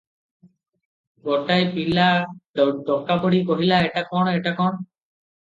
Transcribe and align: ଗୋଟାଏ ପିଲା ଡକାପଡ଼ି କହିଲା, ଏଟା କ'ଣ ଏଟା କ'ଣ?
ଗୋଟାଏ 1.27 1.67
ପିଲା 1.75 2.07
ଡକାପଡ଼ି 2.63 3.43
କହିଲା, 3.53 3.79
ଏଟା 3.91 4.05
କ'ଣ 4.09 4.35
ଏଟା 4.41 4.57
କ'ଣ? 4.65 4.83